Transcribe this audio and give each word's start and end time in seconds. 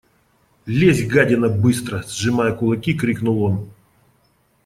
–Лезь, 0.79 1.05
гадина, 1.07 1.47
быстро!– 1.47 2.01
сжимая 2.09 2.53
кулаки, 2.53 2.95
крикнул 2.95 3.43
он. 3.43 3.69